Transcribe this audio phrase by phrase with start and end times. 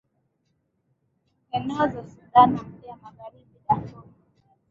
[1.51, 4.03] eneo za sudan ya magharibi darfur